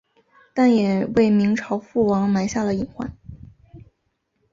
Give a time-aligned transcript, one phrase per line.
[0.55, 3.15] 但也为明朝覆亡埋下了隐患。